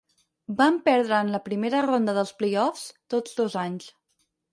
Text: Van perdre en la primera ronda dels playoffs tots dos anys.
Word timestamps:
Van 0.59 0.77
perdre 0.87 1.19
en 1.25 1.29
la 1.33 1.41
primera 1.49 1.81
ronda 1.87 2.15
dels 2.19 2.31
playoffs 2.39 2.87
tots 3.15 3.37
dos 3.41 3.59
anys. 3.65 3.87